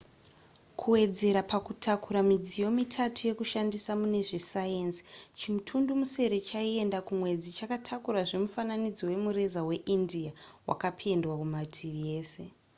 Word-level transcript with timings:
kuwedzera 0.79 1.41
pakutakura 1.51 2.19
midziyo 2.29 2.67
mitatu 2.79 3.19
yekushandisa 3.29 3.91
mune 3.99 4.21
zvesayenzi 4.29 5.01
chimutundumusere 5.39 6.37
chaienda 6.49 6.99
kumwedzi 7.07 7.49
chakatakurazve 7.57 8.35
mufananidzo 8.43 9.03
wemureza 9.09 9.59
weindia 9.69 10.31
wakapendwa 10.69 11.33
kumativi 11.41 12.03
ese 12.19 12.43